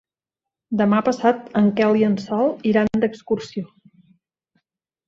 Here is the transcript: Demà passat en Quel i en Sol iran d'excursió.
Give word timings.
Demà 0.79 1.01
passat 1.09 1.53
en 1.61 1.69
Quel 1.81 2.01
i 2.01 2.07
en 2.09 2.17
Sol 2.25 2.51
iran 2.73 3.05
d'excursió. 3.05 3.65